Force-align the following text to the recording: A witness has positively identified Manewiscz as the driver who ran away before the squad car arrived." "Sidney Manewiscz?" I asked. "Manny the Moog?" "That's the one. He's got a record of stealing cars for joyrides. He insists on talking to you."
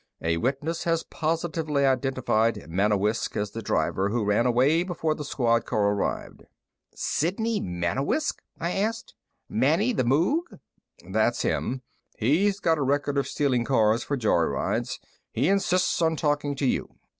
A 0.23 0.37
witness 0.37 0.85
has 0.85 1.03
positively 1.03 1.85
identified 1.85 2.67
Manewiscz 2.67 3.37
as 3.37 3.51
the 3.51 3.61
driver 3.61 4.09
who 4.09 4.23
ran 4.25 4.47
away 4.47 4.81
before 4.81 5.13
the 5.13 5.23
squad 5.23 5.67
car 5.67 5.91
arrived." 5.93 6.45
"Sidney 6.95 7.59
Manewiscz?" 7.61 8.33
I 8.59 8.71
asked. 8.71 9.13
"Manny 9.47 9.93
the 9.93 10.01
Moog?" 10.03 10.59
"That's 11.07 11.43
the 11.43 11.53
one. 11.53 11.81
He's 12.17 12.59
got 12.59 12.79
a 12.79 12.81
record 12.81 13.19
of 13.19 13.27
stealing 13.27 13.63
cars 13.63 14.01
for 14.03 14.17
joyrides. 14.17 14.99
He 15.31 15.47
insists 15.47 16.01
on 16.01 16.15
talking 16.15 16.55
to 16.55 16.65
you." 16.65 16.95